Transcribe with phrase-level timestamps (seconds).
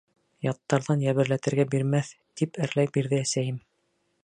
[0.45, 2.11] Яттарҙан йәберләтергә бирмәҫ,—
[2.41, 3.61] тип әрләй бирҙе әсәйем.